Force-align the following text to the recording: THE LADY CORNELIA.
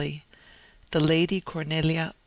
THE 0.89 0.99
LADY 0.99 1.41
CORNELIA. 1.41 2.15